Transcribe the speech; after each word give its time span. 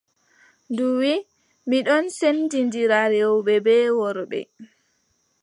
Ndu 0.71 0.85
wii: 0.99 1.25
mi 1.67 1.77
ɗon 1.87 2.05
sendindira 2.17 2.99
rewɓe 3.11 3.55
bee 3.65 3.85
worɓe. 3.97 4.39